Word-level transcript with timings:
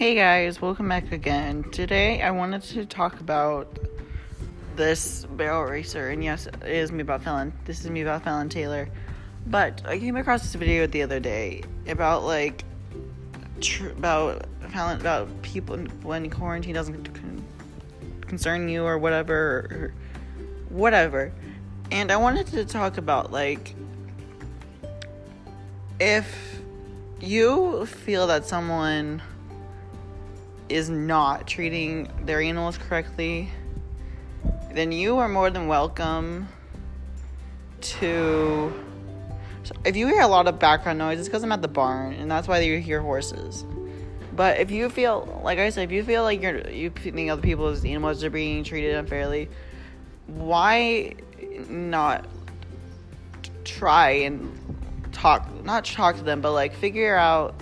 Hey 0.00 0.14
guys, 0.14 0.62
welcome 0.62 0.88
back 0.88 1.12
again. 1.12 1.62
Today 1.72 2.22
I 2.22 2.30
wanted 2.30 2.62
to 2.62 2.86
talk 2.86 3.20
about 3.20 3.78
this 4.74 5.26
barrel 5.26 5.64
racer, 5.64 6.08
and 6.08 6.24
yes, 6.24 6.46
it 6.46 6.62
is 6.64 6.90
me 6.90 7.02
about 7.02 7.22
Fallon. 7.22 7.52
This 7.66 7.84
is 7.84 7.90
me 7.90 8.00
about 8.00 8.24
Fallon 8.24 8.48
Taylor. 8.48 8.88
But 9.46 9.82
I 9.84 9.98
came 9.98 10.16
across 10.16 10.40
this 10.40 10.54
video 10.54 10.86
the 10.86 11.02
other 11.02 11.20
day 11.20 11.64
about 11.86 12.22
like 12.22 12.64
tr- 13.60 13.88
about 13.88 14.46
Fallon 14.70 14.98
about 14.98 15.42
people 15.42 15.76
when 16.02 16.30
quarantine 16.30 16.72
doesn't 16.72 17.12
con- 17.12 17.44
concern 18.22 18.70
you 18.70 18.84
or 18.84 18.96
whatever, 18.96 19.34
or 19.36 19.94
whatever. 20.70 21.30
And 21.90 22.10
I 22.10 22.16
wanted 22.16 22.46
to 22.46 22.64
talk 22.64 22.96
about 22.96 23.32
like 23.32 23.74
if 26.00 26.58
you 27.20 27.84
feel 27.84 28.26
that 28.28 28.46
someone 28.46 29.20
is 30.70 30.88
not 30.88 31.46
treating 31.46 32.08
their 32.24 32.40
animals 32.40 32.78
correctly, 32.78 33.50
then 34.72 34.92
you 34.92 35.18
are 35.18 35.28
more 35.28 35.50
than 35.50 35.66
welcome 35.66 36.48
to. 37.80 38.72
If 39.84 39.96
you 39.96 40.06
hear 40.06 40.22
a 40.22 40.28
lot 40.28 40.46
of 40.48 40.58
background 40.58 40.98
noise, 40.98 41.18
it's 41.18 41.28
because 41.28 41.42
I'm 41.42 41.52
at 41.52 41.62
the 41.62 41.68
barn, 41.68 42.12
and 42.14 42.30
that's 42.30 42.48
why 42.48 42.60
you 42.60 42.78
hear 42.78 43.00
horses. 43.00 43.64
But 44.34 44.58
if 44.58 44.70
you 44.70 44.88
feel, 44.88 45.40
like 45.44 45.58
I 45.58 45.70
said, 45.70 45.84
if 45.84 45.92
you 45.92 46.04
feel 46.04 46.22
like 46.22 46.40
you're 46.40 46.66
you 46.70 46.90
think 46.90 47.30
other 47.30 47.42
people's 47.42 47.84
animals 47.84 48.24
are 48.24 48.30
being 48.30 48.64
treated 48.64 48.94
unfairly, 48.94 49.48
why 50.26 51.16
not 51.68 52.26
try 53.64 54.10
and 54.10 54.56
talk? 55.12 55.64
Not 55.64 55.84
talk 55.84 56.16
to 56.16 56.22
them, 56.22 56.40
but 56.40 56.52
like 56.52 56.74
figure 56.74 57.16
out 57.16 57.54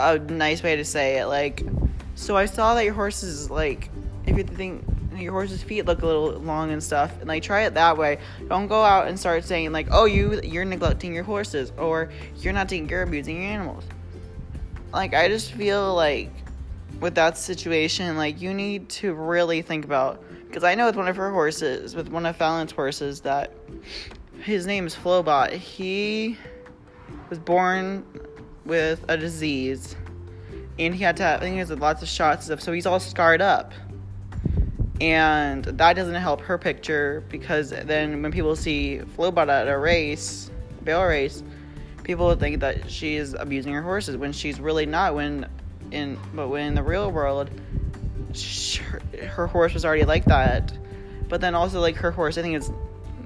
a 0.00 0.18
nice 0.18 0.62
way 0.62 0.76
to 0.76 0.84
say 0.84 1.18
it. 1.18 1.26
Like, 1.26 1.62
so 2.14 2.36
I 2.36 2.46
saw 2.46 2.74
that 2.74 2.84
your 2.84 2.94
horse's 2.94 3.50
like, 3.50 3.90
if 4.26 4.36
you 4.36 4.44
think 4.44 4.84
your 5.16 5.32
horse's 5.32 5.62
feet 5.62 5.84
look 5.84 6.02
a 6.02 6.06
little 6.06 6.32
long 6.40 6.70
and 6.70 6.82
stuff, 6.82 7.12
and 7.20 7.28
like 7.28 7.42
try 7.42 7.62
it 7.62 7.74
that 7.74 7.96
way. 7.96 8.18
Don't 8.48 8.66
go 8.66 8.82
out 8.82 9.08
and 9.08 9.18
start 9.18 9.44
saying 9.44 9.72
like, 9.72 9.88
oh, 9.90 10.04
you 10.04 10.40
you're 10.42 10.64
neglecting 10.64 11.14
your 11.14 11.24
horses, 11.24 11.72
or 11.76 12.10
you're 12.38 12.52
not 12.52 12.68
taking 12.68 12.88
care 12.88 13.02
of 13.02 13.08
abusing 13.08 13.42
your 13.42 13.50
animals. 13.50 13.84
Like, 14.92 15.14
I 15.14 15.28
just 15.28 15.52
feel 15.52 15.94
like 15.94 16.30
with 17.00 17.14
that 17.14 17.38
situation, 17.38 18.16
like 18.16 18.40
you 18.40 18.52
need 18.54 18.88
to 18.90 19.14
really 19.14 19.62
think 19.62 19.84
about 19.84 20.22
because 20.46 20.64
I 20.64 20.74
know 20.74 20.86
with 20.86 20.96
one 20.96 21.08
of 21.08 21.16
her 21.16 21.30
horses, 21.30 21.94
with 21.94 22.08
one 22.08 22.26
of 22.26 22.36
Fallon's 22.36 22.72
horses, 22.72 23.20
that 23.20 23.52
his 24.42 24.66
name 24.66 24.86
is 24.86 24.94
Flowbot. 24.94 25.52
He 25.52 26.36
was 27.28 27.38
born 27.38 28.04
with 28.64 29.04
a 29.08 29.16
disease, 29.16 29.96
and 30.78 30.94
he 30.94 31.02
had 31.02 31.16
to. 31.18 31.22
Have, 31.22 31.40
I 31.40 31.44
think 31.44 31.54
he 31.54 31.58
has 31.58 31.70
lots 31.70 32.02
of 32.02 32.08
shots 32.08 32.48
and 32.48 32.58
stuff, 32.58 32.64
so 32.64 32.72
he's 32.72 32.86
all 32.86 33.00
scarred 33.00 33.42
up. 33.42 33.72
And 35.00 35.64
that 35.64 35.94
doesn't 35.94 36.14
help 36.14 36.42
her 36.42 36.58
picture 36.58 37.24
because 37.30 37.70
then 37.70 38.22
when 38.22 38.32
people 38.32 38.54
see 38.54 39.00
Flowbot 39.16 39.48
at 39.48 39.66
a 39.66 39.78
race, 39.78 40.50
a 40.78 40.84
barrel 40.84 41.06
race, 41.06 41.42
people 42.02 42.26
would 42.26 42.38
think 42.38 42.60
that 42.60 42.90
she's 42.90 43.32
abusing 43.32 43.72
her 43.72 43.82
horses 43.82 44.16
when 44.16 44.32
she's 44.32 44.60
really 44.60 44.84
not. 44.84 45.14
When 45.14 45.48
in 45.90 46.18
but 46.34 46.48
when 46.48 46.68
in 46.68 46.74
the 46.74 46.82
real 46.82 47.10
world, 47.10 47.50
she, 48.34 48.82
her, 48.82 49.00
her 49.26 49.46
horse 49.46 49.72
was 49.72 49.86
already 49.86 50.04
like 50.04 50.26
that. 50.26 50.72
But 51.28 51.40
then 51.40 51.54
also 51.54 51.80
like 51.80 51.96
her 51.96 52.10
horse, 52.10 52.36
I 52.36 52.42
think 52.42 52.56
it's 52.56 52.70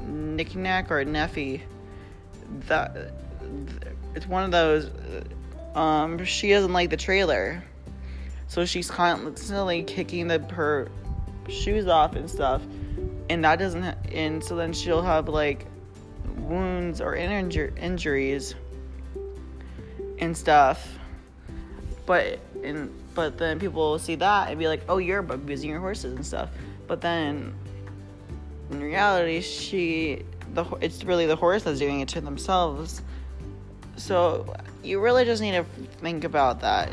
Knickknack 0.06 0.92
or 0.92 1.04
Neffy. 1.04 1.62
That 2.68 3.23
it's 4.14 4.26
one 4.26 4.44
of 4.44 4.50
those. 4.50 4.90
Um, 5.74 6.24
she 6.24 6.50
doesn't 6.50 6.72
like 6.72 6.90
the 6.90 6.96
trailer, 6.96 7.62
so 8.48 8.64
she's 8.64 8.90
constantly 8.90 9.82
kicking 9.82 10.28
the 10.28 10.38
her 10.52 10.88
shoes 11.48 11.86
off 11.86 12.14
and 12.14 12.30
stuff, 12.30 12.62
and 13.28 13.44
that 13.44 13.58
doesn't. 13.58 13.84
And 14.12 14.42
so 14.42 14.56
then 14.56 14.72
she'll 14.72 15.02
have 15.02 15.28
like 15.28 15.66
wounds 16.36 17.00
or 17.00 17.16
injur- 17.16 17.76
injuries 17.78 18.54
and 20.18 20.36
stuff. 20.36 20.98
But 22.06 22.38
and 22.62 22.94
but 23.14 23.38
then 23.38 23.58
people 23.58 23.90
will 23.90 23.98
see 23.98 24.14
that 24.16 24.48
and 24.48 24.58
be 24.58 24.68
like, 24.68 24.82
"Oh, 24.88 24.98
you're 24.98 25.20
abusing 25.20 25.70
your 25.70 25.80
horses 25.80 26.14
and 26.14 26.24
stuff." 26.24 26.50
But 26.86 27.00
then 27.00 27.54
in 28.70 28.80
reality, 28.80 29.40
she 29.40 30.24
the 30.54 30.64
it's 30.80 31.04
really 31.04 31.26
the 31.26 31.36
horse 31.36 31.64
that's 31.64 31.78
doing 31.78 32.00
it 32.00 32.08
to 32.08 32.20
themselves 32.20 33.02
so 33.96 34.54
you 34.82 35.00
really 35.00 35.24
just 35.24 35.40
need 35.40 35.52
to 35.52 35.64
think 36.00 36.24
about 36.24 36.60
that 36.60 36.90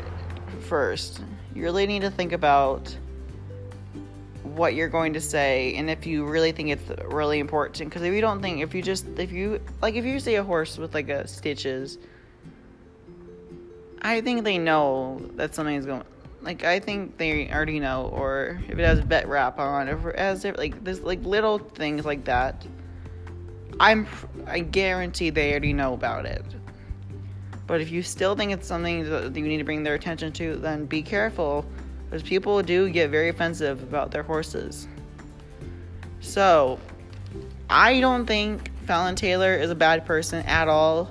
first. 0.60 1.22
You 1.54 1.62
really 1.62 1.86
need 1.86 2.02
to 2.02 2.10
think 2.10 2.32
about 2.32 2.96
what 4.42 4.74
you're 4.74 4.88
going 4.88 5.12
to 5.12 5.20
say 5.20 5.74
and 5.76 5.88
if 5.88 6.04
you 6.06 6.24
really 6.24 6.52
think 6.52 6.68
it's 6.68 6.90
really 7.12 7.38
important 7.38 7.88
because 7.88 8.02
if 8.02 8.12
you 8.12 8.20
don't 8.20 8.42
think 8.42 8.60
if 8.60 8.74
you 8.74 8.82
just 8.82 9.06
if 9.16 9.32
you 9.32 9.60
like 9.80 9.94
if 9.94 10.04
you 10.04 10.18
see 10.18 10.34
a 10.34 10.42
horse 10.42 10.78
with 10.78 10.92
like 10.94 11.08
a 11.08 11.26
stitches 11.26 11.96
i 14.02 14.20
think 14.20 14.44
they 14.44 14.58
know 14.58 15.22
that 15.36 15.54
something's 15.54 15.86
going 15.86 16.02
like 16.42 16.64
i 16.64 16.78
think 16.78 17.16
they 17.18 17.48
already 17.50 17.78
know 17.78 18.10
or 18.12 18.60
if 18.68 18.78
it 18.78 18.84
has 18.84 18.98
vet 18.98 19.26
wrap 19.28 19.58
on 19.58 19.88
or 19.88 20.10
if 20.10 20.14
it 20.14 20.18
has 20.18 20.44
like 20.58 20.82
there's 20.84 21.00
like 21.00 21.22
little 21.22 21.58
things 21.58 22.04
like 22.04 22.24
that 22.24 22.66
i'm 23.80 24.06
i 24.46 24.58
guarantee 24.58 25.30
they 25.30 25.52
already 25.52 25.72
know 25.72 25.94
about 25.94 26.26
it 26.26 26.44
but 27.72 27.80
if 27.80 27.90
you 27.90 28.02
still 28.02 28.36
think 28.36 28.52
it's 28.52 28.66
something 28.66 29.08
that 29.08 29.34
you 29.34 29.44
need 29.44 29.56
to 29.56 29.64
bring 29.64 29.82
their 29.82 29.94
attention 29.94 30.30
to, 30.30 30.56
then 30.56 30.84
be 30.84 31.00
careful, 31.00 31.64
because 32.04 32.22
people 32.22 32.62
do 32.62 32.90
get 32.90 33.08
very 33.08 33.30
offensive 33.30 33.82
about 33.82 34.10
their 34.10 34.22
horses. 34.22 34.86
So, 36.20 36.78
I 37.70 37.98
don't 38.00 38.26
think 38.26 38.70
Fallon 38.84 39.16
Taylor 39.16 39.54
is 39.54 39.70
a 39.70 39.74
bad 39.74 40.04
person 40.04 40.44
at 40.44 40.68
all. 40.68 41.10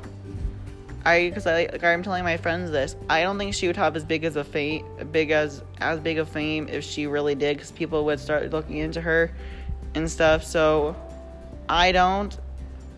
I, 1.04 1.30
because 1.30 1.48
I, 1.48 1.68
like 1.72 1.84
I'm 1.84 2.04
telling 2.04 2.24
my 2.24 2.38
friends 2.38 2.70
this, 2.70 2.96
I 3.10 3.24
don't 3.24 3.40
think 3.40 3.56
she 3.56 3.66
would 3.66 3.78
have 3.78 3.96
as 3.96 4.04
big 4.04 4.24
as 4.24 4.36
a 4.36 4.44
fame, 4.44 4.86
big 5.12 5.32
as 5.32 5.64
as 5.80 6.00
big 6.00 6.20
of 6.20 6.30
fame 6.30 6.68
if 6.70 6.84
she 6.84 7.08
really 7.08 7.34
did, 7.34 7.58
because 7.58 7.72
people 7.72 8.06
would 8.06 8.20
start 8.20 8.52
looking 8.52 8.78
into 8.78 9.02
her 9.02 9.32
and 9.96 10.08
stuff. 10.08 10.44
So, 10.44 10.96
I 11.68 11.92
don't. 11.92 12.38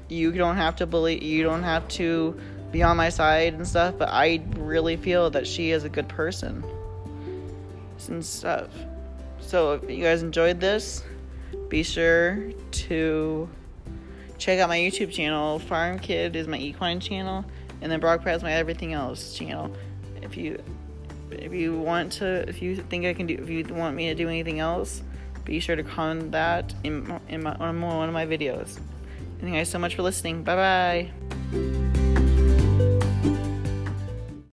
You 0.09 0.33
don't 0.33 0.57
have 0.57 0.75
to 0.75 0.85
believe. 0.85 1.23
You 1.23 1.43
don't 1.43 1.63
have 1.63 1.87
to 1.99 2.37
be 2.73 2.83
on 2.83 2.97
my 2.97 3.07
side 3.09 3.53
and 3.53 3.65
stuff, 3.65 3.95
but 3.97 4.09
I 4.09 4.41
really 4.57 4.97
feel 4.97 5.29
that 5.29 5.47
she 5.47 5.71
is 5.71 5.85
a 5.85 5.89
good 5.89 6.09
person 6.09 6.65
and 8.09 8.25
stuff. 8.25 8.67
So 9.39 9.73
if 9.73 9.89
you 9.89 10.03
guys 10.03 10.23
enjoyed 10.23 10.59
this, 10.59 11.03
be 11.69 11.83
sure 11.83 12.51
to 12.71 13.47
check 14.37 14.59
out 14.59 14.67
my 14.67 14.77
YouTube 14.77 15.11
channel. 15.11 15.59
Farm 15.59 15.99
Kid 15.99 16.35
is 16.35 16.47
my 16.47 16.57
equine 16.57 16.99
channel, 16.99 17.45
and 17.81 17.89
then 17.89 17.99
Brock 18.01 18.27
is 18.27 18.43
my 18.43 18.51
everything 18.51 18.91
else 18.91 19.33
channel. 19.37 19.73
If 20.21 20.35
you 20.35 20.61
if 21.31 21.53
you 21.53 21.79
want 21.79 22.11
to, 22.13 22.47
if 22.49 22.61
you 22.61 22.75
think 22.75 23.05
I 23.05 23.13
can 23.13 23.27
do, 23.27 23.35
if 23.35 23.49
you 23.49 23.63
want 23.73 23.95
me 23.95 24.09
to 24.09 24.15
do 24.15 24.27
anything 24.27 24.59
else, 24.59 25.01
be 25.45 25.59
sure 25.59 25.75
to 25.75 25.83
comment 25.83 26.31
that 26.31 26.73
in 26.83 27.19
in 27.29 27.43
my, 27.43 27.53
on 27.53 27.79
one 27.79 28.09
of 28.09 28.13
my 28.13 28.25
videos. 28.25 28.79
Thank 29.39 29.53
you 29.53 29.59
guys 29.59 29.69
so 29.69 29.79
much 29.79 29.95
for 29.95 30.01
listening. 30.01 30.43
Bye 30.43 31.11
bye. 31.51 31.92